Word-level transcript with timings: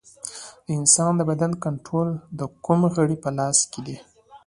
د 0.65 0.67
انسان 0.79 1.11
د 1.15 1.21
بدن 1.29 1.51
کنټرول 1.63 2.09
د 2.39 2.41
کوم 2.65 2.79
غړي 2.95 3.17
په 3.23 3.29
لاس 3.37 3.57
کې 3.71 3.81
دی 3.87 3.97